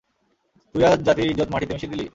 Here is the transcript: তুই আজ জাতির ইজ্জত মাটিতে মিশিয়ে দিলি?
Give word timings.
তুই 0.75 0.83
আজ 0.85 0.99
জাতির 1.07 1.31
ইজ্জত 1.31 1.49
মাটিতে 1.51 1.73
মিশিয়ে 1.73 1.91
দিলি? 1.93 2.05